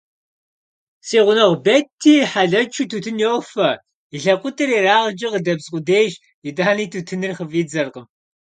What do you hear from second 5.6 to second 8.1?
къудейщ, итӏани тутыныр хыфӏидзэркъым.